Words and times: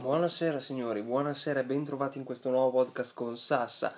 Buonasera 0.00 0.60
signori, 0.60 1.02
buonasera 1.02 1.58
e 1.58 1.64
bentrovati 1.64 2.18
in 2.18 2.24
questo 2.24 2.50
nuovo 2.50 2.70
podcast 2.70 3.16
con 3.16 3.36
Sassa. 3.36 3.92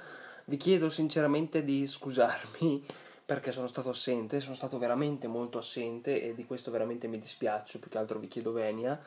Vi 0.46 0.56
chiedo 0.56 0.88
sinceramente 0.88 1.62
di 1.62 1.86
scusarmi 1.86 2.82
perché 3.22 3.52
sono 3.52 3.66
stato 3.66 3.90
assente, 3.90 4.40
sono 4.40 4.54
stato 4.54 4.78
veramente 4.78 5.26
molto 5.26 5.58
assente 5.58 6.22
e 6.22 6.34
di 6.34 6.46
questo 6.46 6.70
veramente 6.70 7.06
mi 7.06 7.18
dispiaccio, 7.18 7.80
più 7.80 7.90
che 7.90 7.98
altro 7.98 8.18
vi 8.18 8.28
chiedo 8.28 8.50
venia, 8.50 8.98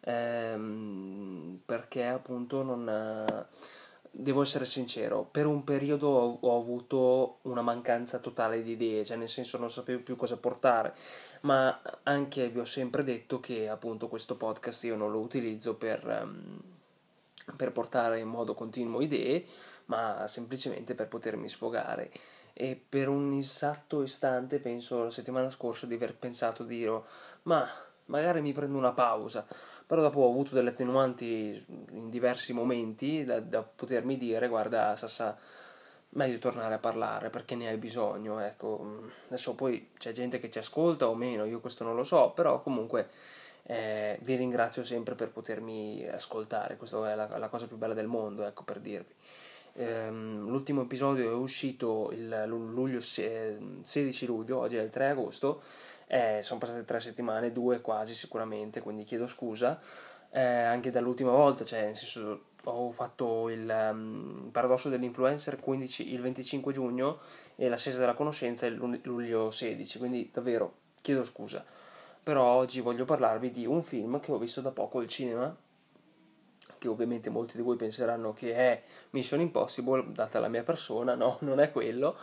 ehm, 0.00 1.60
perché 1.66 2.06
appunto 2.06 2.62
non... 2.62 3.46
Devo 4.20 4.42
essere 4.42 4.64
sincero, 4.64 5.28
per 5.30 5.46
un 5.46 5.62
periodo 5.62 6.08
ho, 6.08 6.38
ho 6.40 6.58
avuto 6.58 7.38
una 7.42 7.62
mancanza 7.62 8.18
totale 8.18 8.62
di 8.62 8.72
idee, 8.72 9.04
cioè 9.04 9.16
nel 9.16 9.28
senso 9.28 9.58
non 9.58 9.70
sapevo 9.70 10.02
più 10.02 10.16
cosa 10.16 10.36
portare 10.36 10.92
ma 11.40 11.80
anche 12.04 12.48
vi 12.48 12.58
ho 12.58 12.64
sempre 12.64 13.04
detto 13.04 13.38
che 13.40 13.68
appunto 13.68 14.08
questo 14.08 14.36
podcast 14.36 14.84
io 14.84 14.96
non 14.96 15.12
lo 15.12 15.18
utilizzo 15.20 15.74
per, 15.74 16.04
um, 16.04 16.60
per 17.54 17.72
portare 17.72 18.20
in 18.20 18.28
modo 18.28 18.54
continuo 18.54 19.00
idee, 19.00 19.44
ma 19.86 20.26
semplicemente 20.26 20.94
per 20.94 21.08
potermi 21.08 21.48
sfogare. 21.48 22.10
E 22.52 22.80
per 22.88 23.08
un 23.08 23.32
esatto 23.34 24.02
istante 24.02 24.58
penso 24.58 25.04
la 25.04 25.10
settimana 25.10 25.48
scorsa 25.48 25.86
di 25.86 25.94
aver 25.94 26.16
pensato 26.16 26.64
di 26.64 26.78
dire 26.78 27.02
ma 27.42 27.66
magari 28.06 28.40
mi 28.40 28.52
prendo 28.52 28.76
una 28.76 28.92
pausa, 28.92 29.46
però 29.88 30.02
dopo 30.02 30.20
ho 30.20 30.28
avuto 30.28 30.54
delle 30.54 30.68
attenuanti 30.68 31.64
in 31.92 32.10
diversi 32.10 32.52
momenti 32.52 33.24
da, 33.24 33.40
da 33.40 33.62
potermi 33.62 34.18
dire 34.18 34.46
guarda 34.46 34.94
Sassa 34.96 35.38
meglio 36.10 36.38
tornare 36.38 36.74
a 36.74 36.78
parlare 36.78 37.30
perché 37.30 37.54
ne 37.54 37.68
hai 37.68 37.78
bisogno. 37.78 38.38
Ecco, 38.40 39.08
adesso 39.28 39.54
poi 39.54 39.92
c'è 39.96 40.12
gente 40.12 40.38
che 40.38 40.50
ci 40.50 40.58
ascolta 40.58 41.08
o 41.08 41.14
meno, 41.14 41.46
io 41.46 41.60
questo 41.60 41.84
non 41.84 41.96
lo 41.96 42.04
so, 42.04 42.32
però 42.32 42.60
comunque 42.60 43.08
eh, 43.62 44.18
vi 44.22 44.34
ringrazio 44.36 44.84
sempre 44.84 45.14
per 45.14 45.30
potermi 45.30 46.06
ascoltare, 46.06 46.76
questa 46.76 47.10
è 47.10 47.14
la, 47.14 47.38
la, 47.38 47.48
cosa 47.48 47.66
più 47.66 47.78
bella 47.78 47.94
del 47.94 48.08
mondo, 48.08 48.44
ecco 48.44 48.64
per 48.64 48.80
dirvi. 48.80 49.14
Ehm, 49.74 50.48
l'ultimo 50.48 50.82
episodio 50.82 51.30
è 51.30 51.34
uscito 51.34 52.10
il 52.12 52.44
luglio, 52.46 53.00
16 53.00 54.26
luglio, 54.26 54.58
oggi 54.58 54.76
è 54.76 54.82
il 54.82 54.90
3 54.90 55.08
agosto, 55.08 55.62
eh, 56.08 56.40
sono 56.42 56.58
passate 56.58 56.84
tre 56.84 57.00
settimane, 57.00 57.52
due 57.52 57.80
quasi 57.80 58.14
sicuramente, 58.14 58.80
quindi 58.80 59.04
chiedo 59.04 59.26
scusa. 59.26 59.78
Eh, 60.30 60.42
anche 60.42 60.90
dall'ultima 60.90 61.30
volta, 61.30 61.64
cioè 61.64 61.84
nel 61.84 61.96
senso 61.96 62.46
ho 62.64 62.90
fatto 62.90 63.48
il 63.48 63.90
um, 63.92 64.48
paradosso 64.50 64.88
dell'influencer 64.88 65.58
15, 65.58 66.12
il 66.12 66.20
25 66.20 66.72
giugno 66.72 67.20
e 67.56 67.68
l'ascesa 67.68 67.98
della 67.98 68.14
conoscenza 68.14 68.66
il 68.66 68.74
luglio 68.74 69.50
16, 69.50 69.98
quindi 69.98 70.30
davvero 70.32 70.74
chiedo 71.00 71.24
scusa. 71.24 71.64
Però 72.22 72.42
oggi 72.42 72.80
voglio 72.80 73.04
parlarvi 73.04 73.50
di 73.50 73.64
un 73.64 73.82
film 73.82 74.20
che 74.20 74.32
ho 74.32 74.38
visto 74.38 74.60
da 74.60 74.70
poco 74.70 74.98
al 74.98 75.08
cinema, 75.08 75.54
che 76.76 76.88
ovviamente 76.88 77.30
molti 77.30 77.56
di 77.56 77.62
voi 77.62 77.76
penseranno 77.76 78.32
che 78.32 78.54
è 78.54 78.82
Mission 79.10 79.40
Impossible, 79.40 80.12
data 80.12 80.38
la 80.38 80.48
mia 80.48 80.62
persona, 80.62 81.14
no, 81.14 81.38
non 81.40 81.60
è 81.60 81.72
quello, 81.72 82.16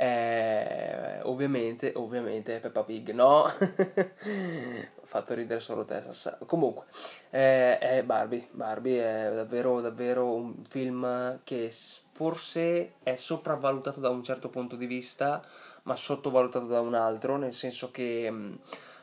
eh, 0.00 1.18
ovviamente, 1.24 1.92
ovviamente 1.96 2.60
Peppa 2.60 2.84
Pig, 2.84 3.10
no? 3.10 3.42
Ho 3.50 5.04
fatto 5.04 5.34
ridere 5.34 5.58
solo 5.58 5.84
te, 5.84 6.00
Sassa. 6.02 6.38
Comunque, 6.46 6.84
eh, 7.30 7.78
è 7.78 8.04
Barbie. 8.04 8.46
Barbie 8.52 9.02
è 9.02 9.34
davvero, 9.34 9.80
davvero 9.80 10.32
un 10.32 10.62
film 10.68 11.40
che 11.42 11.72
forse 12.12 12.92
è 13.02 13.16
sopravvalutato 13.16 13.98
da 13.98 14.10
un 14.10 14.22
certo 14.22 14.48
punto 14.50 14.76
di 14.76 14.86
vista, 14.86 15.42
ma 15.82 15.96
sottovalutato 15.96 16.66
da 16.66 16.80
un 16.80 16.94
altro, 16.94 17.36
nel 17.36 17.52
senso 17.54 17.90
che... 17.90 18.30
Mh, 18.30 18.58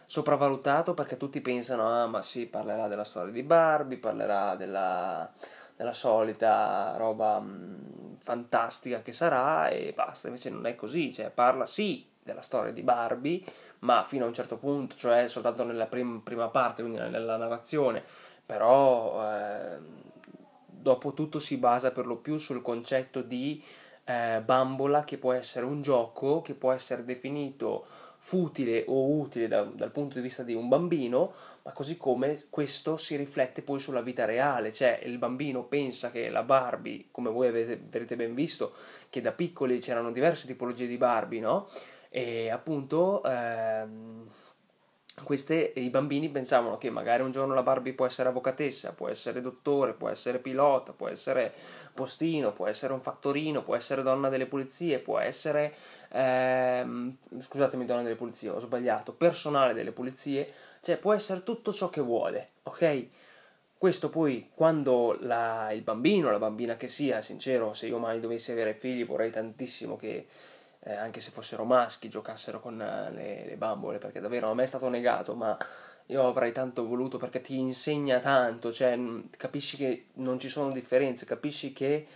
sopravvalutato 0.07 0.93
perché 0.93 1.17
tutti 1.17 1.41
pensano, 1.41 1.87
ah 1.87 2.05
ma 2.05 2.21
sì, 2.21 2.45
parlerà 2.45 2.87
della 2.87 3.03
storia 3.03 3.33
di 3.33 3.41
Barbie, 3.41 3.97
parlerà 3.97 4.55
della, 4.55 5.27
della 5.75 5.93
solita 5.93 6.95
roba 6.97 7.39
mh, 7.39 8.17
fantastica 8.19 9.01
che 9.01 9.11
sarà 9.11 9.67
e 9.69 9.93
basta, 9.93 10.27
invece 10.27 10.49
non 10.49 10.65
è 10.65 10.75
così, 10.75 11.13
cioè 11.13 11.29
parla 11.29 11.65
sì 11.65 12.05
della 12.23 12.41
storia 12.41 12.71
di 12.71 12.81
Barbie, 12.81 13.43
ma 13.79 14.03
fino 14.03 14.25
a 14.25 14.27
un 14.27 14.33
certo 14.33 14.57
punto, 14.57 14.95
cioè 14.95 15.27
soltanto 15.27 15.63
nella 15.63 15.85
prim- 15.85 16.21
prima 16.23 16.47
parte, 16.47 16.81
quindi 16.81 16.99
nella 16.99 17.37
narrazione, 17.37 18.03
però 18.43 19.21
eh, 19.31 19.77
dopo 20.65 21.13
tutto 21.13 21.39
si 21.39 21.57
basa 21.57 21.91
per 21.91 22.05
lo 22.07 22.15
più 22.15 22.37
sul 22.37 22.61
concetto 22.61 23.21
di 23.21 23.63
eh, 24.05 24.41
bambola 24.43 25.03
che 25.03 25.17
può 25.17 25.33
essere 25.33 25.65
un 25.65 25.81
gioco, 25.81 26.41
che 26.41 26.53
può 26.53 26.71
essere 26.71 27.03
definito 27.05 27.85
futile 28.25 28.85
o 28.87 29.19
utile 29.19 29.47
da, 29.47 29.61
dal 29.61 29.91
punto 29.91 30.15
di 30.15 30.21
vista 30.21 30.41
di 30.41 30.55
un 30.55 30.67
bambino, 30.67 31.33
ma 31.61 31.71
così 31.73 31.95
come 31.95 32.45
questo 32.49 32.97
si 32.97 33.15
riflette 33.15 33.61
poi 33.61 33.77
sulla 33.77 34.01
vita 34.01 34.25
reale, 34.25 34.73
cioè 34.73 34.99
il 35.03 35.19
bambino 35.19 35.65
pensa 35.65 36.09
che 36.09 36.29
la 36.29 36.41
Barbie, 36.41 37.05
come 37.11 37.29
voi 37.29 37.49
avrete 37.49 38.15
ben 38.15 38.33
visto, 38.33 38.73
che 39.11 39.21
da 39.21 39.31
piccoli 39.31 39.77
c'erano 39.77 40.11
diverse 40.11 40.47
tipologie 40.47 40.87
di 40.87 40.97
Barbie, 40.97 41.39
no? 41.39 41.69
E 42.09 42.49
appunto 42.49 43.23
ehm, 43.23 44.25
queste, 45.23 45.71
i 45.75 45.89
bambini 45.89 46.29
pensavano 46.29 46.77
che 46.77 46.89
magari 46.89 47.23
un 47.23 47.31
giorno 47.31 47.53
la 47.53 47.63
Barbie 47.63 47.93
può 47.93 48.05
essere 48.05 48.29
avvocatessa, 48.29 48.93
può 48.93 49.07
essere 49.07 49.39
dottore, 49.39 49.93
può 49.93 50.09
essere 50.09 50.39
pilota, 50.39 50.91
può 50.91 51.07
essere 51.07 51.53
postino, 51.93 52.51
può 52.51 52.67
essere 52.67 52.91
un 52.91 53.01
fattorino, 53.01 53.63
può 53.63 53.75
essere 53.75 54.03
donna 54.03 54.27
delle 54.29 54.45
pulizie, 54.45 54.99
può 54.99 55.17
essere, 55.19 55.73
ehm, 56.15 57.17
scusatemi 57.39 57.85
donna 57.85 58.01
delle 58.01 58.15
pulizie, 58.15 58.49
ho 58.49 58.59
sbagliato, 58.59 59.11
personale 59.13 59.73
delle 59.73 59.91
pulizie, 59.91 60.51
cioè 60.81 60.97
può 60.97 61.13
essere 61.13 61.43
tutto 61.43 61.73
ciò 61.73 61.89
che 61.89 62.01
vuole, 62.01 62.51
ok? 62.63 63.07
Questo 63.77 64.09
poi 64.09 64.49
quando 64.55 65.17
la, 65.19 65.71
il 65.73 65.81
bambino, 65.81 66.31
la 66.31 66.39
bambina 66.39 66.77
che 66.77 66.87
sia, 66.87 67.21
sincero, 67.21 67.73
se 67.73 67.87
io 67.87 67.97
mai 67.99 68.19
dovessi 68.21 68.51
avere 68.51 68.73
figli 68.73 69.05
vorrei 69.05 69.29
tantissimo 69.29 69.97
che 69.97 70.25
eh, 70.79 70.95
anche 70.95 71.19
se 71.19 71.31
fossero 71.31 71.65
maschi 71.65 72.07
giocassero 72.07 72.61
con 72.61 72.81
eh, 72.81 73.11
le, 73.11 73.45
le 73.45 73.55
bambole, 73.57 73.97
perché 73.97 74.21
davvero 74.21 74.49
a 74.49 74.53
me 74.53 74.63
è 74.63 74.67
stato 74.67 74.87
negato, 74.87 75.35
ma 75.35 75.57
io 76.07 76.27
avrei 76.27 76.53
tanto 76.53 76.87
voluto 76.87 77.17
perché 77.17 77.41
ti 77.41 77.59
insegna 77.59 78.19
tanto, 78.19 78.71
cioè 78.71 78.97
capisci 79.35 79.75
che 79.75 80.07
non 80.13 80.39
ci 80.39 80.47
sono 80.47 80.71
differenze, 80.71 81.25
capisci 81.25 81.73
che 81.73 82.07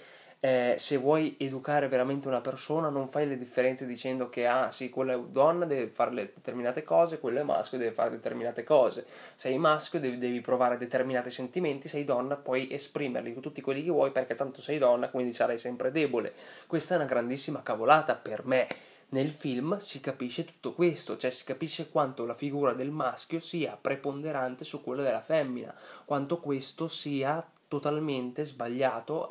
eh, 0.42 0.76
se 0.78 0.96
vuoi 0.96 1.36
educare 1.38 1.90
veramente 1.90 2.28
una 2.30 2.40
persona 2.40 2.88
non 2.88 3.10
fai 3.10 3.28
le 3.28 3.38
differenze 3.38 3.86
dicendo 3.86 4.30
che 4.30 4.48
ah 4.48 4.72
sì, 4.72 4.90
quella 4.90 5.14
è 5.14 5.20
donna 5.20 5.66
deve 5.66 5.88
fare 5.88 6.14
determinate 6.34 6.84
cose, 6.84 7.20
quello 7.20 7.40
è 7.40 7.44
maschio 7.44 7.78
deve 7.78 7.92
fare 7.92 8.10
determinate 8.12 8.64
cose. 8.64 9.06
Sei 9.36 9.58
maschio 9.58 10.00
devi, 10.00 10.18
devi 10.18 10.40
provare 10.40 10.78
determinati 10.78 11.30
sentimenti, 11.30 11.90
sei 11.90 12.06
donna 12.06 12.38
puoi 12.38 12.72
esprimerli 12.72 13.38
tutti 13.40 13.62
quelli 13.62 13.84
che 13.84 13.92
vuoi 13.92 14.12
perché 14.12 14.36
tanto 14.36 14.62
sei 14.62 14.78
donna 14.78 15.10
quindi 15.10 15.34
sarai 15.34 15.58
sempre 15.58 15.92
debole. 15.92 16.34
Questa 16.68 16.94
è 16.94 16.98
una 16.98 17.06
grandissima 17.06 17.62
cavolata 17.62 18.16
per 18.16 18.46
me 18.46 18.68
nel 19.10 19.32
film 19.32 19.78
si 19.78 20.02
capisce 20.02 20.46
tutto 20.46 20.74
questo, 20.74 21.18
cioè 21.18 21.32
si 21.32 21.44
capisce 21.44 21.90
quanto 21.90 22.26
la 22.26 22.36
figura 22.36 22.74
del 22.74 22.92
maschio 22.92 23.40
sia 23.40 23.76
preponderante 23.80 24.64
su 24.64 24.84
quella 24.84 25.02
della 25.02 25.22
femmina, 25.22 25.74
quanto 26.06 26.38
questo 26.38 26.88
sia 26.88 27.44
totalmente 27.68 28.46
sbagliato 28.46 29.28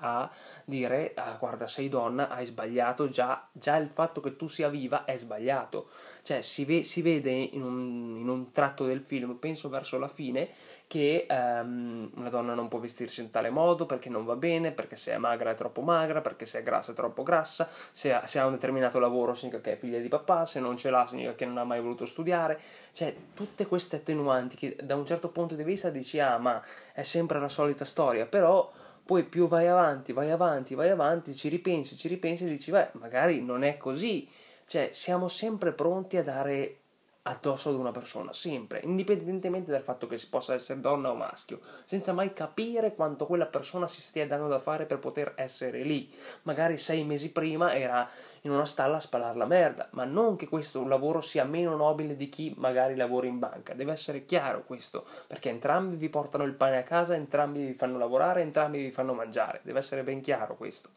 a 0.00 0.30
dire 0.64 1.12
ah, 1.14 1.36
guarda 1.38 1.66
sei 1.66 1.88
donna 1.88 2.28
hai 2.28 2.46
sbagliato 2.46 3.08
già, 3.08 3.46
già 3.52 3.76
il 3.76 3.88
fatto 3.88 4.20
che 4.20 4.36
tu 4.36 4.46
sia 4.46 4.68
viva 4.68 5.04
è 5.04 5.16
sbagliato. 5.16 5.88
Cioè 6.22 6.42
si, 6.42 6.64
ve- 6.64 6.82
si 6.82 7.00
vede 7.00 7.30
in 7.30 7.62
un, 7.62 8.16
in 8.18 8.28
un, 8.28 8.52
tratto 8.52 8.84
del 8.84 9.00
film 9.00 9.36
penso 9.36 9.68
verso 9.68 9.98
la 9.98 10.08
fine 10.08 10.50
che 10.86 11.26
um, 11.28 12.10
una 12.16 12.28
donna 12.28 12.54
non 12.54 12.68
può 12.68 12.78
vestirsi 12.78 13.20
in 13.20 13.30
tale 13.30 13.50
modo 13.50 13.86
perché 13.86 14.08
non 14.08 14.24
va 14.24 14.36
bene 14.36 14.72
perché 14.72 14.96
se 14.96 15.12
è 15.12 15.18
magra 15.18 15.50
è 15.50 15.54
troppo 15.54 15.82
magra 15.82 16.20
perché 16.22 16.46
se 16.46 16.60
è 16.60 16.62
grassa 16.62 16.92
è 16.92 16.94
troppo 16.94 17.22
grassa 17.22 17.68
se 17.92 18.12
ha, 18.12 18.26
se 18.26 18.38
ha 18.38 18.46
un 18.46 18.52
determinato 18.52 18.98
lavoro 18.98 19.34
significa 19.34 19.62
che 19.62 19.72
è 19.72 19.78
figlia 19.78 20.00
di 20.00 20.08
papà 20.08 20.46
se 20.46 20.60
non 20.60 20.76
ce 20.76 20.90
l'ha 20.90 21.06
significa 21.06 21.34
che 21.34 21.44
non 21.44 21.58
ha 21.58 21.64
mai 21.64 21.80
voluto 21.80 22.04
studiare. 22.04 22.60
Cioè 22.92 23.14
tutte 23.34 23.66
queste 23.66 23.96
attenuanti 23.96 24.56
che 24.56 24.76
da 24.82 24.96
un 24.96 25.06
certo 25.06 25.28
punto 25.28 25.54
di 25.54 25.62
vista 25.62 25.90
dici 25.90 26.18
ah 26.20 26.38
ma 26.38 26.62
è 26.92 27.02
sempre 27.02 27.38
la 27.38 27.48
solita 27.48 27.84
storia 27.84 28.26
però 28.26 28.70
poi 29.08 29.24
più 29.24 29.48
vai 29.48 29.66
avanti, 29.66 30.12
vai 30.12 30.30
avanti, 30.30 30.74
vai 30.74 30.90
avanti, 30.90 31.34
ci 31.34 31.48
ripensi, 31.48 31.96
ci 31.96 32.08
ripensi 32.08 32.44
e 32.44 32.46
dici, 32.46 32.70
beh, 32.70 32.90
magari 32.92 33.40
non 33.40 33.64
è 33.64 33.78
così. 33.78 34.28
Cioè, 34.66 34.90
siamo 34.92 35.28
sempre 35.28 35.72
pronti 35.72 36.18
a 36.18 36.22
dare 36.22 36.80
addosso 37.28 37.68
ad 37.68 37.76
una 37.76 37.90
persona, 37.90 38.32
sempre, 38.32 38.80
indipendentemente 38.84 39.70
dal 39.70 39.82
fatto 39.82 40.06
che 40.06 40.16
si 40.16 40.28
possa 40.28 40.54
essere 40.54 40.80
donna 40.80 41.10
o 41.10 41.14
maschio, 41.14 41.60
senza 41.84 42.12
mai 42.12 42.32
capire 42.32 42.94
quanto 42.94 43.26
quella 43.26 43.46
persona 43.46 43.86
si 43.86 44.00
stia 44.00 44.26
dando 44.26 44.48
da 44.48 44.58
fare 44.58 44.86
per 44.86 44.98
poter 44.98 45.34
essere 45.36 45.82
lì. 45.82 46.10
Magari 46.42 46.78
sei 46.78 47.04
mesi 47.04 47.30
prima 47.30 47.74
era 47.74 48.08
in 48.42 48.50
una 48.50 48.64
stalla 48.64 48.96
a 48.96 49.00
spalare 49.00 49.36
la 49.36 49.44
merda, 49.44 49.88
ma 49.92 50.04
non 50.04 50.36
che 50.36 50.48
questo 50.48 50.86
lavoro 50.86 51.20
sia 51.20 51.44
meno 51.44 51.76
nobile 51.76 52.16
di 52.16 52.30
chi 52.30 52.54
magari 52.56 52.96
lavora 52.96 53.26
in 53.26 53.38
banca, 53.38 53.74
deve 53.74 53.92
essere 53.92 54.24
chiaro 54.24 54.64
questo, 54.64 55.04
perché 55.26 55.50
entrambi 55.50 55.96
vi 55.96 56.08
portano 56.08 56.44
il 56.44 56.54
pane 56.54 56.78
a 56.78 56.82
casa, 56.82 57.14
entrambi 57.14 57.66
vi 57.66 57.74
fanno 57.74 57.98
lavorare, 57.98 58.40
entrambi 58.40 58.82
vi 58.82 58.90
fanno 58.90 59.12
mangiare, 59.12 59.60
deve 59.62 59.80
essere 59.80 60.02
ben 60.02 60.22
chiaro 60.22 60.56
questo. 60.56 60.90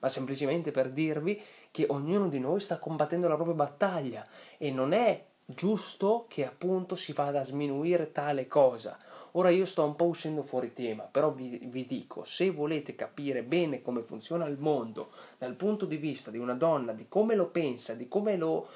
Ma 0.00 0.08
semplicemente 0.08 0.70
per 0.70 0.90
dirvi 0.90 1.40
che 1.70 1.86
ognuno 1.88 2.28
di 2.28 2.38
noi 2.38 2.60
sta 2.60 2.78
combattendo 2.78 3.28
la 3.28 3.34
propria 3.34 3.56
battaglia 3.56 4.24
e 4.56 4.70
non 4.70 4.92
è 4.92 5.24
giusto 5.50 6.26
che 6.28 6.44
appunto 6.44 6.94
si 6.94 7.14
vada 7.14 7.40
a 7.40 7.44
sminuire 7.44 8.12
tale 8.12 8.46
cosa. 8.46 8.98
Ora 9.32 9.48
io 9.48 9.64
sto 9.64 9.84
un 9.84 9.96
po' 9.96 10.04
uscendo 10.04 10.42
fuori 10.42 10.74
tema, 10.74 11.04
però 11.04 11.32
vi, 11.32 11.58
vi, 11.64 11.86
dico, 11.86 12.24
se 12.24 12.50
volete 12.50 12.94
capire 12.94 13.42
bene 13.42 13.80
come 13.80 14.02
funziona 14.02 14.44
il 14.46 14.58
mondo 14.58 15.10
dal 15.38 15.54
punto 15.54 15.86
di 15.86 15.96
vista 15.96 16.30
di 16.30 16.38
una 16.38 16.54
donna, 16.54 16.92
di 16.92 17.06
come 17.08 17.34
lo 17.34 17.46
pensa, 17.46 17.94
di 17.94 18.08
come 18.08 18.36
lo, 18.36 18.68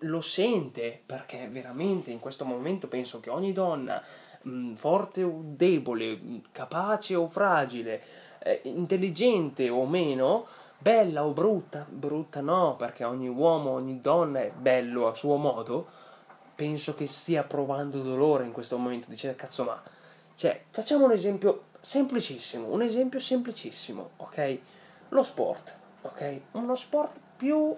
lo 0.00 0.20
sente, 0.20 1.00
perché 1.04 1.46
veramente 1.48 2.10
in 2.10 2.18
questo 2.18 2.44
momento 2.44 2.88
penso 2.88 3.20
che 3.20 3.30
ogni 3.30 3.52
donna, 3.52 4.02
mh, 4.42 4.74
forte 4.74 5.22
o 5.22 5.42
debole, 5.44 6.42
capace 6.50 7.14
o 7.14 7.28
fragile, 7.28 8.02
eh, 8.40 8.62
intelligente 8.64 9.68
o 9.68 9.86
meno, 9.86 10.46
bella 10.78 11.24
o 11.24 11.32
brutta, 11.32 11.84
brutta 11.88 12.40
no, 12.40 12.76
perché 12.76 13.04
ogni 13.04 13.28
uomo, 13.28 13.70
ogni 13.70 14.00
donna 14.00 14.40
è 14.40 14.50
bello 14.50 15.08
a 15.08 15.14
suo 15.14 15.36
modo, 15.36 15.86
penso 16.54 16.94
che 16.94 17.06
stia 17.06 17.42
provando 17.42 18.02
dolore 18.02 18.44
in 18.44 18.52
questo 18.52 18.78
momento, 18.78 19.10
dice 19.10 19.34
cazzo 19.34 19.64
ma... 19.64 19.82
Cioè, 20.34 20.64
facciamo 20.70 21.04
un 21.06 21.10
esempio 21.10 21.64
semplicissimo, 21.80 22.68
un 22.68 22.82
esempio 22.82 23.18
semplicissimo, 23.18 24.10
ok? 24.18 24.58
Lo 25.08 25.24
sport, 25.24 25.76
ok? 26.02 26.40
Uno 26.52 26.76
sport 26.76 27.12
più 27.36 27.74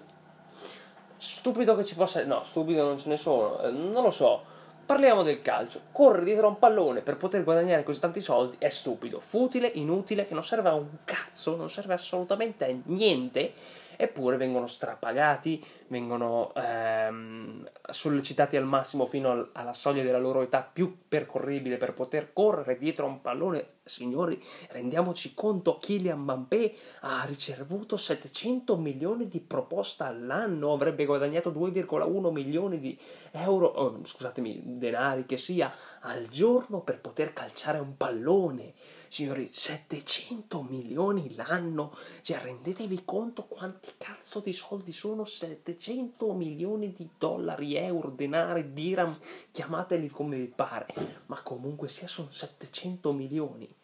stupido 1.17 1.75
che 1.75 1.83
ci 1.83 1.95
possa... 1.95 2.23
No, 2.25 2.43
stupido 2.43 2.83
non 2.83 2.99
ce 2.99 3.09
ne 3.09 3.17
sono, 3.17 3.59
eh, 3.61 3.71
non 3.71 4.03
lo 4.03 4.11
so. 4.11 4.43
Parliamo 4.85 5.23
del 5.23 5.41
calcio. 5.41 5.81
Correre 5.91 6.25
dietro 6.25 6.47
a 6.47 6.49
un 6.49 6.59
pallone 6.59 7.01
per 7.01 7.17
poter 7.17 7.43
guadagnare 7.43 7.83
così 7.83 7.99
tanti 7.99 8.19
soldi 8.19 8.57
è 8.59 8.69
stupido, 8.69 9.19
futile, 9.19 9.71
inutile, 9.75 10.25
che 10.25 10.33
non 10.33 10.43
serve 10.43 10.69
a 10.69 10.73
un 10.73 10.87
cazzo, 11.05 11.55
non 11.55 11.69
serve 11.69 11.93
assolutamente 11.93 12.65
a 12.65 12.75
niente 12.85 13.53
eppure 14.01 14.37
vengono 14.37 14.65
strapagati, 14.65 15.63
vengono 15.87 16.51
ehm, 16.55 17.69
sollecitati 17.89 18.57
al 18.57 18.65
massimo 18.65 19.05
fino 19.05 19.49
alla 19.51 19.73
soglia 19.73 20.01
della 20.01 20.17
loro 20.17 20.41
età 20.41 20.61
più 20.61 20.97
percorribile 21.07 21.77
per 21.77 21.93
poter 21.93 22.33
correre 22.33 22.77
dietro 22.77 23.05
a 23.05 23.09
un 23.09 23.21
pallone. 23.21 23.65
Signori, 23.83 24.41
rendiamoci 24.69 25.33
conto, 25.33 25.77
Kylian 25.77 26.19
Mbappé 26.19 26.73
ha 27.01 27.25
ricevuto 27.25 27.97
700 27.97 28.77
milioni 28.77 29.27
di 29.27 29.39
proposta 29.39 30.07
all'anno, 30.07 30.71
avrebbe 30.71 31.05
guadagnato 31.05 31.51
2,1 31.51 32.31
milioni 32.31 32.79
di 32.79 32.97
euro, 33.31 33.67
oh, 33.67 33.99
scusatemi, 34.03 34.61
denari 34.77 35.25
che 35.25 35.37
sia, 35.37 35.73
al 36.01 36.27
giorno 36.29 36.81
per 36.81 36.99
poter 36.99 37.33
calciare 37.33 37.79
un 37.79 37.97
pallone. 37.97 38.73
Signori, 39.07 39.49
700 39.51 40.61
milioni 40.63 41.35
l'anno, 41.35 41.93
cioè 42.21 42.39
rendetevi 42.39 43.03
conto 43.03 43.43
quanti 43.43 43.91
cazzo 43.97 44.39
di 44.39 44.53
soldi 44.53 44.91
sono? 44.91 45.25
700 45.25 46.33
milioni 46.33 46.93
di 46.93 47.09
dollari, 47.17 47.75
euro, 47.75 48.09
denari, 48.09 48.71
dirham, 48.71 49.15
chiamateli 49.51 50.09
come 50.09 50.37
vi 50.37 50.47
pare, 50.47 50.87
ma 51.25 51.41
comunque 51.41 51.89
sia 51.89 52.07
sono 52.07 52.29
700 52.31 53.11
milioni. 53.11 53.75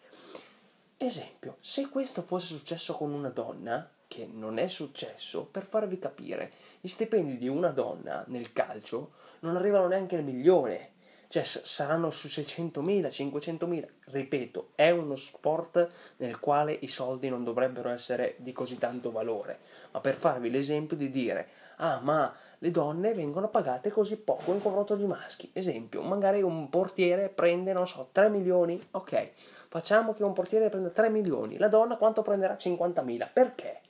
Esempio, 0.99 1.57
se 1.59 1.89
questo 1.89 2.23
fosse 2.23 2.55
successo 2.55 2.93
con 2.95 3.11
una 3.11 3.29
donna, 3.29 3.87
che 4.07 4.25
non 4.25 4.57
è 4.57 4.67
successo, 4.67 5.43
per 5.43 5.65
farvi 5.65 5.99
capire, 5.99 6.53
gli 6.79 6.87
stipendi 6.87 7.37
di 7.37 7.49
una 7.49 7.69
donna 7.69 8.23
nel 8.27 8.53
calcio 8.53 9.11
non 9.41 9.57
arrivano 9.57 9.87
neanche 9.87 10.15
al 10.15 10.23
milione 10.23 10.95
cioè 11.27 11.43
saranno 11.43 12.09
su 12.09 12.27
600.000, 12.27 13.07
500.000. 13.07 13.87
Ripeto, 14.05 14.69
è 14.75 14.89
uno 14.89 15.15
sport 15.15 15.89
nel 16.17 16.39
quale 16.39 16.71
i 16.73 16.87
soldi 16.87 17.29
non 17.29 17.43
dovrebbero 17.43 17.89
essere 17.89 18.35
di 18.37 18.53
così 18.53 18.77
tanto 18.77 19.11
valore, 19.11 19.59
ma 19.91 19.99
per 19.99 20.15
farvi 20.15 20.49
l'esempio 20.49 20.95
di 20.95 21.09
dire, 21.09 21.47
ah 21.77 21.99
ma 22.01 22.33
le 22.59 22.71
donne 22.71 23.13
vengono 23.13 23.49
pagate 23.49 23.91
così 23.91 24.17
poco 24.17 24.51
in 24.51 24.61
confronto 24.61 24.93
agli 24.93 25.05
maschi. 25.05 25.49
Esempio, 25.53 26.01
magari 26.01 26.41
un 26.41 26.69
portiere 26.69 27.29
prende, 27.29 27.73
non 27.73 27.87
so, 27.87 28.09
3 28.11 28.29
milioni, 28.29 28.81
ok, 28.91 29.31
facciamo 29.67 30.13
che 30.13 30.23
un 30.23 30.33
portiere 30.33 30.69
prenda 30.69 30.89
3 30.89 31.09
milioni, 31.09 31.57
la 31.57 31.67
donna 31.67 31.97
quanto 31.97 32.21
prenderà? 32.21 32.55
50.000. 32.55 33.29
Perché? 33.31 33.81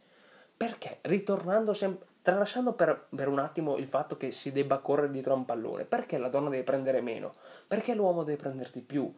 Perché 0.57 0.98
ritornando 1.01 1.74
sempre 1.74 2.07
tralasciando 2.27 2.74
per, 2.74 3.06
per, 3.15 3.29
un 3.29 3.39
attimo 3.39 3.77
il 3.77 3.88
fatto 3.88 4.18
che 4.18 4.31
si 4.31 4.51
debba 4.51 4.79
correre 4.79 5.12
dietro 5.12 5.31
a 5.31 5.38
un 5.38 5.45
pallone, 5.45 5.85
perché 5.85 6.18
la 6.18 6.27
donna 6.27 6.50
deve 6.50 6.63
prendere 6.63 7.00
meno? 7.00 7.35
Perché 7.65 7.94
l'uomo 7.94 8.24
deve 8.24 8.35
prendere 8.35 8.69
di 8.74 8.81
più? 8.81 9.09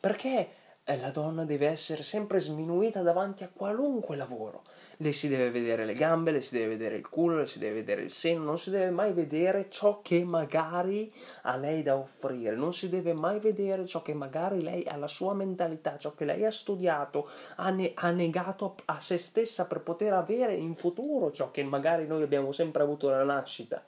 Perché 0.00 0.48
la 0.94 1.10
donna 1.10 1.44
deve 1.44 1.66
essere 1.66 2.04
sempre 2.04 2.38
sminuita 2.38 3.02
davanti 3.02 3.42
a 3.42 3.50
qualunque 3.52 4.14
lavoro. 4.14 4.62
Le 4.98 5.10
si 5.10 5.26
deve 5.26 5.50
vedere 5.50 5.84
le 5.84 5.94
gambe, 5.94 6.30
le 6.30 6.40
si 6.40 6.54
deve 6.54 6.76
vedere 6.76 6.94
il 6.94 7.08
culo, 7.08 7.38
le 7.38 7.46
si 7.46 7.58
deve 7.58 7.74
vedere 7.74 8.02
il 8.02 8.10
seno, 8.10 8.44
non 8.44 8.56
si 8.56 8.70
deve 8.70 8.90
mai 8.90 9.12
vedere 9.12 9.66
ciò 9.68 10.00
che 10.00 10.22
magari 10.22 11.12
ha 11.42 11.56
lei 11.56 11.82
da 11.82 11.96
offrire, 11.96 12.54
non 12.54 12.72
si 12.72 12.88
deve 12.88 13.14
mai 13.14 13.40
vedere 13.40 13.84
ciò 13.84 14.00
che 14.00 14.14
magari 14.14 14.62
lei 14.62 14.84
ha 14.86 14.96
la 14.96 15.08
sua 15.08 15.34
mentalità, 15.34 15.98
ciò 15.98 16.14
che 16.14 16.24
lei 16.24 16.44
ha 16.44 16.52
studiato, 16.52 17.28
ha, 17.56 17.70
ne- 17.70 17.90
ha 17.94 18.10
negato 18.12 18.76
a 18.84 19.00
se 19.00 19.18
stessa 19.18 19.66
per 19.66 19.80
poter 19.80 20.12
avere 20.12 20.54
in 20.54 20.76
futuro 20.76 21.32
ciò 21.32 21.50
che 21.50 21.64
magari 21.64 22.06
noi 22.06 22.22
abbiamo 22.22 22.52
sempre 22.52 22.84
avuto 22.84 23.08
alla 23.08 23.24
nascita. 23.24 23.82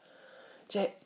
Cioè, 0.66 0.96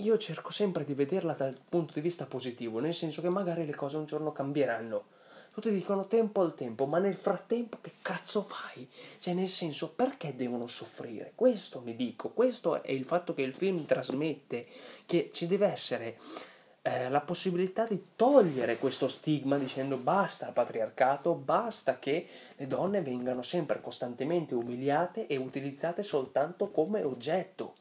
io 0.00 0.16
cerco 0.16 0.52
sempre 0.52 0.84
di 0.84 0.94
vederla 0.94 1.32
dal 1.32 1.58
punto 1.68 1.92
di 1.94 2.00
vista 2.00 2.24
positivo, 2.24 2.78
nel 2.78 2.94
senso 2.94 3.20
che 3.20 3.28
magari 3.28 3.66
le 3.66 3.74
cose 3.74 3.96
un 3.96 4.06
giorno 4.06 4.30
cambieranno. 4.30 5.16
Tutti 5.52 5.72
dicono 5.72 6.06
tempo 6.06 6.40
al 6.40 6.54
tempo, 6.54 6.86
ma 6.86 7.00
nel 7.00 7.16
frattempo 7.16 7.78
che 7.80 7.94
cazzo 8.00 8.42
fai? 8.42 8.88
Cioè, 9.18 9.34
nel 9.34 9.48
senso, 9.48 9.90
perché 9.90 10.36
devono 10.36 10.68
soffrire? 10.68 11.32
Questo 11.34 11.80
mi 11.80 11.96
dico, 11.96 12.28
questo 12.28 12.80
è 12.80 12.92
il 12.92 13.04
fatto 13.04 13.34
che 13.34 13.42
il 13.42 13.56
film 13.56 13.86
trasmette, 13.86 14.68
che 15.04 15.30
ci 15.32 15.48
deve 15.48 15.66
essere 15.66 16.18
eh, 16.82 17.08
la 17.08 17.20
possibilità 17.20 17.84
di 17.84 18.10
togliere 18.14 18.78
questo 18.78 19.08
stigma 19.08 19.58
dicendo 19.58 19.96
basta 19.96 20.46
il 20.46 20.52
patriarcato, 20.52 21.34
basta 21.34 21.98
che 21.98 22.24
le 22.54 22.66
donne 22.68 23.02
vengano 23.02 23.42
sempre 23.42 23.80
costantemente 23.80 24.54
umiliate 24.54 25.26
e 25.26 25.36
utilizzate 25.38 26.04
soltanto 26.04 26.70
come 26.70 27.02
oggetto 27.02 27.74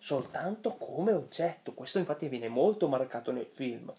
soltanto 0.00 0.76
come 0.76 1.12
oggetto. 1.12 1.74
Questo 1.74 1.98
infatti 1.98 2.28
viene 2.28 2.48
molto 2.48 2.88
marcato 2.88 3.30
nel 3.30 3.46
film. 3.46 3.92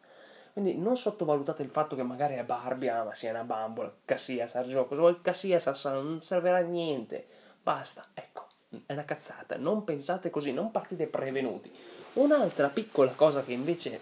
Quindi 0.52 0.78
non 0.78 0.98
sottovalutate 0.98 1.62
il 1.62 1.70
fatto 1.70 1.96
che 1.96 2.04
magari 2.04 2.34
è 2.34 2.44
Barbie, 2.44 2.90
ah 2.90 3.06
ma 3.06 3.14
sia 3.14 3.30
una 3.30 3.44
bambola, 3.44 3.94
Cassia 4.04 4.48
sa 4.48 4.68
gioco, 4.68 4.90
cosa 4.90 5.02
vuoi 5.02 5.22
Cassia 5.22 5.60
sa, 5.60 5.94
non 5.94 6.22
servirà 6.22 6.58
a 6.58 6.62
niente. 6.62 7.26
Basta, 7.64 8.08
ecco, 8.14 8.48
è 8.86 8.92
una 8.92 9.06
cazzata. 9.06 9.56
Non 9.56 9.86
pensate 9.86 10.30
così, 10.30 10.52
non 10.52 10.72
partite 10.72 11.08
prevenuti. 11.08 11.72
Un'altra 12.14 12.68
piccola 12.68 13.12
cosa 13.12 13.44
che 13.44 13.54
invece 13.54 14.00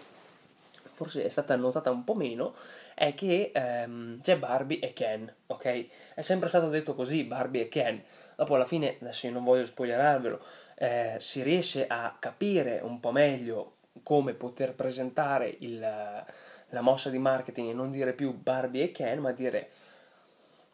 forse 1.00 1.24
è 1.24 1.28
stata 1.28 1.54
notata 1.56 1.90
un 1.90 2.04
po' 2.04 2.14
meno 2.14 2.54
è 2.94 3.14
che 3.14 3.52
ehm, 3.54 4.20
c'è 4.20 4.36
Barbie 4.36 4.80
e 4.80 4.92
Ken, 4.92 5.32
ok? 5.46 5.86
È 6.14 6.20
sempre 6.20 6.48
stato 6.48 6.68
detto 6.68 6.94
così, 6.94 7.24
Barbie 7.24 7.62
e 7.62 7.68
Ken. 7.68 8.02
Dopo 8.36 8.56
alla 8.56 8.66
fine, 8.66 8.98
adesso 9.00 9.26
io 9.26 9.32
non 9.32 9.44
voglio 9.44 9.64
spoilerarvelo, 9.64 10.38
eh, 10.82 11.16
si 11.18 11.42
riesce 11.42 11.86
a 11.86 12.16
capire 12.18 12.80
un 12.82 13.00
po' 13.00 13.12
meglio 13.12 13.76
come 14.02 14.32
poter 14.32 14.72
presentare 14.72 15.54
il, 15.58 15.78
la 15.78 16.80
mossa 16.80 17.10
di 17.10 17.18
marketing 17.18 17.68
e 17.68 17.74
non 17.74 17.90
dire 17.90 18.14
più 18.14 18.32
Barbie 18.32 18.84
e 18.84 18.90
Ken, 18.90 19.18
ma 19.18 19.32
dire 19.32 19.68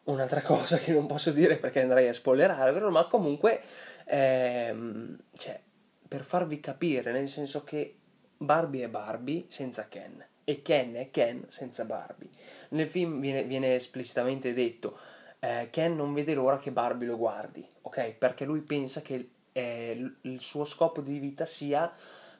un'altra 0.05 0.41
cosa 0.41 0.77
che 0.77 0.93
non 0.93 1.07
posso 1.07 1.31
dire 1.31 1.57
perché 1.57 1.81
andrei 1.81 2.07
a 2.07 2.13
spoilerare, 2.13 2.79
ma 2.79 3.05
comunque 3.07 3.61
ehm, 4.05 5.17
cioè, 5.33 5.59
per 6.07 6.23
farvi 6.23 6.61
capire, 6.61 7.11
nel 7.11 7.27
senso 7.27 7.65
che 7.65 7.97
Barbie 8.37 8.85
è 8.85 8.87
Barbie 8.87 9.47
senza 9.49 9.89
Ken 9.89 10.25
e 10.45 10.61
Ken 10.61 10.93
è 10.93 11.11
Ken 11.11 11.43
senza 11.49 11.83
Barbie. 11.83 12.29
Nel 12.69 12.87
film 12.87 13.19
viene, 13.19 13.43
viene 13.43 13.75
esplicitamente 13.75 14.53
detto 14.53 14.97
eh, 15.39 15.67
Ken 15.69 15.97
non 15.97 16.13
vede 16.13 16.33
l'ora 16.33 16.59
che 16.59 16.71
Barbie 16.71 17.09
lo 17.09 17.17
guardi, 17.17 17.67
ok? 17.81 18.11
Perché 18.11 18.45
lui 18.45 18.61
pensa 18.61 19.01
che 19.01 19.31
eh, 19.57 20.11
il 20.21 20.39
suo 20.41 20.65
scopo 20.65 21.01
di 21.01 21.17
vita 21.17 21.45
sia, 21.45 21.91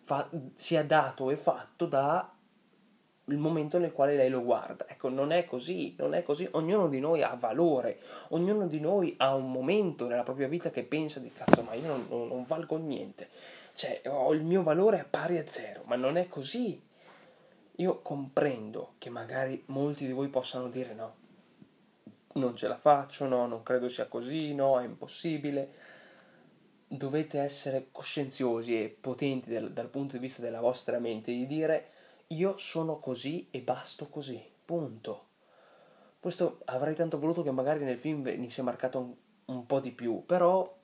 fa, 0.03 0.29
sia 0.55 0.83
dato 0.83 1.31
e 1.31 1.35
fatto 1.35 1.87
dal 1.87 2.29
momento 3.25 3.79
nel 3.79 3.91
quale 3.91 4.15
lei 4.15 4.29
lo 4.29 4.43
guarda. 4.43 4.87
Ecco, 4.87 5.09
non 5.09 5.31
è 5.31 5.45
così, 5.45 5.95
non 5.97 6.13
è 6.13 6.21
così. 6.21 6.47
Ognuno 6.51 6.87
di 6.87 6.99
noi 6.99 7.23
ha 7.23 7.35
valore, 7.35 7.99
ognuno 8.29 8.67
di 8.67 8.79
noi 8.79 9.15
ha 9.17 9.33
un 9.33 9.51
momento 9.51 10.07
nella 10.07 10.21
propria 10.21 10.47
vita 10.47 10.69
che 10.69 10.83
pensa 10.83 11.19
di 11.19 11.31
cazzo, 11.33 11.63
ma 11.63 11.73
io 11.73 11.87
non, 11.87 12.05
non, 12.07 12.27
non 12.27 12.45
valgo 12.45 12.77
niente. 12.77 13.29
Cioè, 13.73 14.03
ho 14.05 14.31
il 14.33 14.43
mio 14.43 14.61
valore 14.61 14.99
è 14.99 15.05
pari 15.05 15.39
a 15.39 15.45
zero, 15.47 15.81
ma 15.85 15.95
non 15.95 16.17
è 16.17 16.27
così. 16.27 16.79
Io 17.79 17.99
comprendo 18.01 18.93
che 18.99 19.09
magari 19.09 19.63
molti 19.67 20.05
di 20.05 20.11
voi 20.11 20.29
possano 20.29 20.67
dire 20.67 20.93
no, 20.93 21.15
non 22.33 22.55
ce 22.55 22.67
la 22.67 22.77
faccio, 22.77 23.27
no, 23.27 23.45
non 23.47 23.61
credo 23.61 23.87
sia 23.87 24.07
così, 24.07 24.53
no, 24.53 24.79
è 24.79 24.83
impossibile 24.83 25.95
dovete 26.87 27.39
essere 27.39 27.89
coscienziosi 27.91 28.81
e 28.81 28.89
potenti 28.89 29.49
del, 29.49 29.71
dal 29.71 29.89
punto 29.89 30.15
di 30.15 30.21
vista 30.21 30.41
della 30.41 30.61
vostra 30.61 30.99
mente 30.99 31.31
di 31.31 31.45
dire 31.45 31.89
io 32.27 32.57
sono 32.57 32.97
così 32.97 33.47
e 33.51 33.61
basto 33.61 34.07
così, 34.07 34.41
punto. 34.65 35.25
Questo 36.19 36.61
avrei 36.65 36.95
tanto 36.95 37.19
voluto 37.19 37.43
che 37.43 37.51
magari 37.51 37.83
nel 37.83 37.97
film 37.97 38.21
venisse 38.21 38.61
marcato 38.61 38.99
un, 38.99 39.13
un 39.45 39.65
po' 39.65 39.79
di 39.79 39.91
più, 39.91 40.25
però 40.25 40.77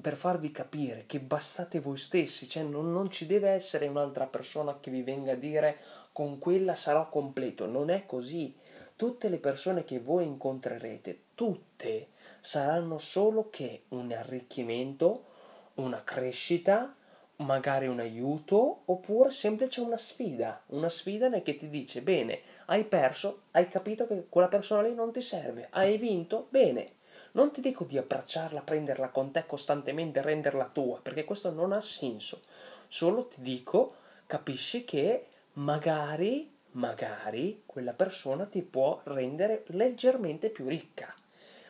per 0.00 0.16
farvi 0.16 0.50
capire 0.50 1.04
che 1.06 1.20
bastate 1.20 1.78
voi 1.78 1.96
stessi, 1.96 2.48
cioè 2.48 2.64
non, 2.64 2.90
non, 2.92 3.10
ci 3.10 3.26
deve 3.26 3.50
essere 3.50 3.86
un'altra 3.86 4.26
persona 4.26 4.80
che 4.80 4.90
vi 4.90 5.02
venga 5.02 5.32
a 5.32 5.36
dire 5.36 5.78
con 6.12 6.38
quella 6.38 6.74
sarò 6.74 7.08
completo. 7.08 7.66
Non 7.66 7.88
è 7.88 8.04
così. 8.04 8.54
Tutte 8.96 9.28
le 9.28 9.38
persone 9.38 9.84
che 9.84 10.00
voi 10.00 10.26
incontrerete, 10.26 11.20
tutte 11.34 12.08
saranno 12.44 12.98
solo 12.98 13.50
che 13.50 13.84
un 13.90 14.10
arricchimento, 14.10 15.26
una 15.74 16.02
crescita, 16.02 16.92
magari 17.36 17.86
un 17.86 18.00
aiuto 18.00 18.82
oppure 18.86 19.30
semplice 19.30 19.80
una 19.80 19.96
sfida, 19.96 20.60
una 20.66 20.88
sfida 20.88 21.30
che 21.40 21.56
ti 21.56 21.68
dice 21.68 22.02
bene, 22.02 22.40
hai 22.66 22.84
perso, 22.84 23.42
hai 23.52 23.68
capito 23.68 24.08
che 24.08 24.26
quella 24.28 24.48
persona 24.48 24.82
lì 24.82 24.92
non 24.92 25.12
ti 25.12 25.20
serve, 25.20 25.68
hai 25.70 25.96
vinto, 25.98 26.48
bene. 26.50 26.96
Non 27.34 27.52
ti 27.52 27.60
dico 27.60 27.84
di 27.84 27.96
abbracciarla, 27.96 28.62
prenderla 28.62 29.10
con 29.10 29.30
te 29.30 29.46
costantemente, 29.46 30.20
renderla 30.20 30.68
tua, 30.72 30.98
perché 31.00 31.24
questo 31.24 31.52
non 31.52 31.72
ha 31.72 31.80
senso. 31.80 32.42
Solo 32.88 33.28
ti 33.28 33.40
dico, 33.40 33.94
capisci 34.26 34.84
che 34.84 35.28
magari, 35.54 36.52
magari 36.72 37.62
quella 37.64 37.92
persona 37.92 38.46
ti 38.46 38.62
può 38.62 39.00
rendere 39.04 39.62
leggermente 39.68 40.50
più 40.50 40.66
ricca 40.66 41.14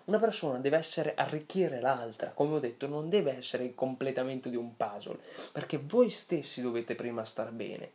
una 0.05 0.19
persona 0.19 0.59
deve 0.59 0.79
essere 0.79 1.15
arricchire 1.15 1.81
l'altra, 1.81 2.31
come 2.31 2.57
ho 2.57 2.59
detto, 2.59 2.89
non 2.89 3.09
deve 3.09 3.37
essere 3.37 3.65
il 3.65 3.75
completamento 3.75 4.49
di 4.49 4.57
un 4.57 4.77
puzzle, 4.77 5.19
perché 5.53 5.79
voi 5.79 6.11
stessi 6.11 6.61
dovete 6.61 6.95
prima 6.95 7.25
star 7.25 7.53
bene. 7.53 7.93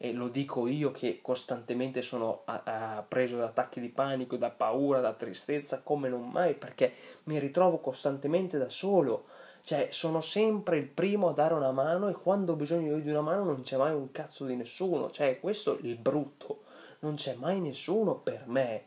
E 0.00 0.12
lo 0.12 0.28
dico 0.28 0.68
io 0.68 0.92
che 0.92 1.20
costantemente 1.20 2.02
sono 2.02 2.42
a, 2.44 2.62
a, 2.64 3.02
preso 3.02 3.36
da 3.36 3.46
attacchi 3.46 3.80
di 3.80 3.88
panico, 3.88 4.36
da 4.36 4.50
paura, 4.50 5.00
da 5.00 5.12
tristezza, 5.12 5.80
come 5.82 6.08
non 6.08 6.28
mai, 6.28 6.54
perché 6.54 6.92
mi 7.24 7.38
ritrovo 7.38 7.78
costantemente 7.78 8.58
da 8.58 8.68
solo. 8.68 9.24
Cioè, 9.60 9.88
sono 9.90 10.20
sempre 10.20 10.76
il 10.76 10.86
primo 10.86 11.30
a 11.30 11.32
dare 11.32 11.54
una 11.54 11.72
mano 11.72 12.08
e 12.08 12.12
quando 12.12 12.52
ho 12.52 12.56
bisogno 12.56 12.96
di 12.98 13.10
una 13.10 13.22
mano 13.22 13.42
non 13.42 13.62
c'è 13.62 13.76
mai 13.76 13.92
un 13.92 14.12
cazzo 14.12 14.44
di 14.44 14.54
nessuno. 14.54 15.10
Cioè, 15.10 15.40
questo 15.40 15.76
è 15.76 15.80
il 15.82 15.96
brutto. 15.96 16.62
Non 17.00 17.16
c'è 17.16 17.34
mai 17.34 17.60
nessuno 17.60 18.14
per 18.14 18.44
me 18.46 18.84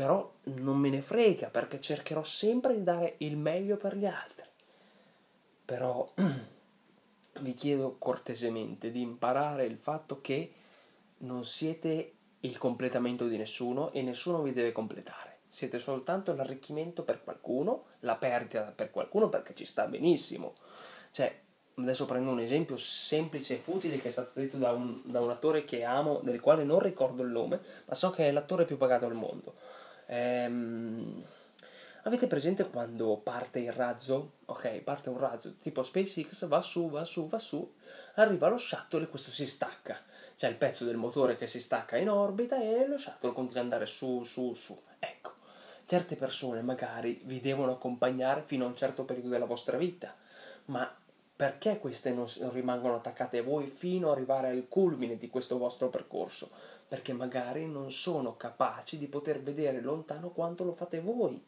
però 0.00 0.32
non 0.44 0.78
me 0.78 0.88
ne 0.88 1.02
frega 1.02 1.48
perché 1.48 1.78
cercherò 1.78 2.22
sempre 2.22 2.74
di 2.74 2.82
dare 2.82 3.16
il 3.18 3.36
meglio 3.36 3.76
per 3.76 3.98
gli 3.98 4.06
altri. 4.06 4.48
Però 5.62 6.10
vi 7.40 7.52
chiedo 7.52 7.96
cortesemente 7.98 8.90
di 8.90 9.02
imparare 9.02 9.66
il 9.66 9.76
fatto 9.76 10.22
che 10.22 10.52
non 11.18 11.44
siete 11.44 12.14
il 12.40 12.56
completamento 12.56 13.28
di 13.28 13.36
nessuno 13.36 13.92
e 13.92 14.00
nessuno 14.00 14.40
vi 14.40 14.54
deve 14.54 14.72
completare. 14.72 15.40
Siete 15.48 15.78
soltanto 15.78 16.34
l'arricchimento 16.34 17.02
per 17.02 17.22
qualcuno, 17.22 17.84
la 17.98 18.16
perdita 18.16 18.72
per 18.74 18.90
qualcuno 18.90 19.28
perché 19.28 19.54
ci 19.54 19.66
sta 19.66 19.86
benissimo. 19.86 20.54
Cioè, 21.10 21.42
adesso 21.74 22.06
prendo 22.06 22.30
un 22.30 22.40
esempio 22.40 22.78
semplice 22.78 23.56
e 23.56 23.58
futile 23.58 24.00
che 24.00 24.08
è 24.08 24.12
stato 24.12 24.30
detto 24.40 24.56
da 24.56 24.72
un, 24.72 24.98
da 25.04 25.20
un 25.20 25.28
attore 25.28 25.66
che 25.66 25.84
amo, 25.84 26.20
del 26.22 26.40
quale 26.40 26.64
non 26.64 26.78
ricordo 26.78 27.22
il 27.22 27.28
nome, 27.28 27.60
ma 27.84 27.94
so 27.94 28.08
che 28.08 28.28
è 28.28 28.32
l'attore 28.32 28.64
più 28.64 28.78
pagato 28.78 29.04
al 29.04 29.14
mondo 29.14 29.52
Ehm, 30.12 31.22
avete 32.02 32.26
presente 32.26 32.68
quando 32.68 33.16
parte 33.18 33.60
il 33.60 33.72
razzo? 33.72 34.38
Ok, 34.46 34.80
parte 34.80 35.08
un 35.08 35.18
razzo 35.18 35.54
tipo 35.60 35.84
SpaceX, 35.84 36.48
va 36.48 36.60
su, 36.62 36.90
va 36.90 37.04
su, 37.04 37.28
va 37.28 37.38
su, 37.38 37.74
arriva 38.14 38.48
lo 38.48 38.56
shuttle 38.56 39.04
e 39.04 39.08
questo 39.08 39.30
si 39.30 39.46
stacca. 39.46 39.98
C'è 40.34 40.48
il 40.48 40.56
pezzo 40.56 40.84
del 40.84 40.96
motore 40.96 41.36
che 41.36 41.46
si 41.46 41.60
stacca 41.60 41.96
in 41.96 42.10
orbita 42.10 42.60
e 42.60 42.88
lo 42.88 42.98
shuttle 42.98 43.32
continua 43.32 43.60
ad 43.60 43.66
andare 43.66 43.86
su, 43.86 44.24
su, 44.24 44.52
su. 44.52 44.76
Ecco, 44.98 45.34
certe 45.86 46.16
persone 46.16 46.60
magari 46.60 47.20
vi 47.24 47.40
devono 47.40 47.72
accompagnare 47.72 48.42
fino 48.42 48.64
a 48.64 48.68
un 48.68 48.76
certo 48.76 49.04
periodo 49.04 49.28
della 49.28 49.44
vostra 49.44 49.76
vita, 49.76 50.12
ma 50.66 50.92
perché 51.36 51.78
queste 51.78 52.12
non 52.12 52.26
rimangono 52.50 52.96
attaccate 52.96 53.38
a 53.38 53.42
voi 53.42 53.66
fino 53.66 54.10
ad 54.10 54.16
arrivare 54.16 54.48
al 54.48 54.66
culmine 54.68 55.16
di 55.16 55.30
questo 55.30 55.56
vostro 55.56 55.88
percorso? 55.88 56.50
Perché 56.90 57.12
magari 57.12 57.68
non 57.68 57.92
sono 57.92 58.36
capaci 58.36 58.98
di 58.98 59.06
poter 59.06 59.40
vedere 59.40 59.80
lontano 59.80 60.30
quanto 60.30 60.64
lo 60.64 60.72
fate 60.72 61.00
voi. 61.00 61.40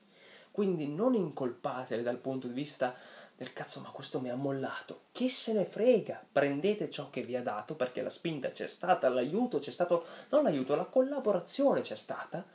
Quindi 0.53 0.87
non 0.87 1.15
incolpatele 1.15 2.03
dal 2.03 2.19
punto 2.19 2.47
di 2.47 2.53
vista 2.53 2.95
del 3.35 3.53
cazzo, 3.53 3.81
ma 3.81 3.91
questo 3.91 4.21
mi 4.21 4.31
ha 4.31 4.37
mollato. 4.37 5.07
Chi 5.11 5.29
se 5.29 5.53
ne 5.53 5.65
frega? 5.65 6.25
Prendete 6.31 6.89
ciò 6.91 7.11
che 7.11 7.23
vi 7.23 7.35
ha 7.35 7.43
dato 7.43 7.75
perché 7.75 8.03
la 8.03 8.11
spinta 8.11 8.53
c'è 8.53 8.69
stata, 8.69 9.09
l'aiuto 9.09 9.59
c'è 9.59 9.73
stato, 9.73 10.07
non 10.29 10.45
l'aiuto, 10.45 10.77
la 10.77 10.85
collaborazione 10.85 11.81
c'è 11.81 11.97
stata, 11.97 12.47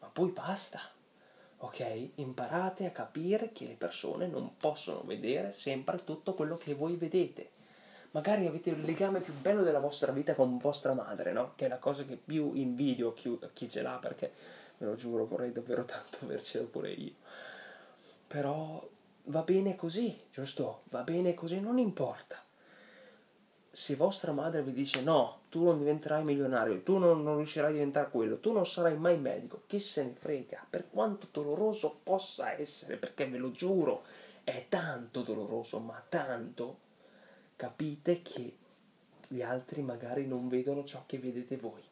ma 0.00 0.08
poi 0.08 0.28
basta 0.30 0.80
ok? 1.64 2.10
Imparate 2.16 2.86
a 2.86 2.90
capire 2.90 3.52
che 3.52 3.66
le 3.66 3.74
persone 3.74 4.26
non 4.26 4.56
possono 4.56 5.02
vedere 5.04 5.52
sempre 5.52 6.02
tutto 6.04 6.34
quello 6.34 6.56
che 6.56 6.74
voi 6.74 6.96
vedete. 6.96 7.52
Magari 8.14 8.46
avete 8.46 8.70
il 8.70 8.82
legame 8.82 9.20
più 9.20 9.32
bello 9.34 9.62
della 9.62 9.80
vostra 9.80 10.12
vita 10.12 10.34
con 10.34 10.58
vostra 10.58 10.94
madre, 10.94 11.32
no? 11.32 11.52
Che 11.56 11.66
è 11.66 11.68
la 11.68 11.78
cosa 11.78 12.04
che 12.04 12.16
più 12.16 12.52
invidio 12.54 13.12
chi, 13.12 13.36
chi 13.52 13.68
ce 13.68 13.82
l'ha, 13.82 13.98
perché 14.00 14.32
ve 14.78 14.86
lo 14.86 14.94
giuro, 14.94 15.26
vorrei 15.26 15.52
davvero 15.52 15.84
tanto 15.86 16.18
avercelo 16.22 16.66
pure 16.66 16.90
io. 16.90 17.12
Però 18.26 18.88
va 19.24 19.42
bene 19.42 19.76
così, 19.76 20.18
giusto? 20.32 20.82
Va 20.90 21.02
bene 21.02 21.34
così, 21.34 21.60
non 21.60 21.78
importa 21.78 22.42
se 23.74 23.96
vostra 23.96 24.30
madre 24.30 24.62
vi 24.62 24.72
dice 24.72 25.02
no, 25.02 25.40
tu 25.48 25.64
non 25.64 25.78
diventerai 25.78 26.22
milionario, 26.22 26.82
tu 26.84 26.98
non, 26.98 27.24
non, 27.24 27.36
riuscirai 27.36 27.70
a 27.70 27.72
diventare 27.72 28.08
quello, 28.08 28.38
tu 28.38 28.52
non 28.52 28.64
sarai 28.64 28.96
mai 28.96 29.18
medico, 29.18 29.62
chi 29.66 29.80
se 29.80 30.04
ne 30.04 30.14
frega, 30.16 30.64
per 30.70 30.88
quanto 30.88 31.26
doloroso 31.32 31.98
possa 32.04 32.52
essere, 32.52 32.96
perché 32.96 33.26
ve 33.26 33.38
lo 33.38 33.50
giuro, 33.50 34.04
è 34.44 34.66
tanto 34.68 35.22
doloroso, 35.22 35.80
ma 35.80 36.00
tanto, 36.08 36.78
capite 37.64 38.20
che 38.20 38.56
gli 39.26 39.40
altri 39.40 39.80
magari 39.80 40.26
non 40.26 40.48
vedono 40.48 40.84
ciò 40.84 41.04
che 41.06 41.18
vedete 41.18 41.56
voi, 41.56 41.82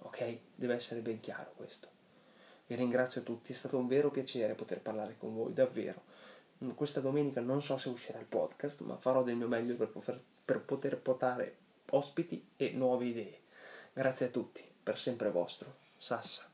ok? 0.00 0.38
Deve 0.54 0.74
essere 0.74 1.00
ben 1.00 1.18
chiaro 1.20 1.52
questo. 1.56 1.88
Vi 2.66 2.74
ringrazio 2.74 3.22
tutti, 3.22 3.52
è 3.52 3.54
stato 3.54 3.78
un 3.78 3.86
vero 3.86 4.10
piacere 4.10 4.52
poter 4.52 4.80
parlare 4.80 5.16
con 5.18 5.34
voi, 5.34 5.54
davvero. 5.54 6.02
Questa 6.74 7.00
domenica 7.00 7.40
non 7.40 7.62
so 7.62 7.78
se 7.78 7.88
uscirà 7.88 8.18
il 8.18 8.26
podcast, 8.26 8.82
ma 8.82 8.96
farò 8.96 9.22
del 9.22 9.36
mio 9.36 9.48
meglio 9.48 9.76
per 9.76 9.88
poter 9.88 10.20
per 10.44 10.60
poter 10.60 10.98
portare 10.98 11.56
ospiti 11.90 12.46
e 12.56 12.72
nuove 12.72 13.06
idee. 13.06 13.40
Grazie 13.94 14.26
a 14.26 14.30
tutti, 14.30 14.62
per 14.82 14.98
sempre 14.98 15.30
vostro, 15.30 15.74
Sassa. 15.96 16.53